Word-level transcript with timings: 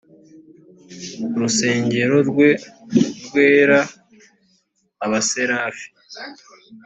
rusengero 1.39 2.17
rwe 2.29 2.49
rwera 3.25 3.79
abaserafi 5.05 5.87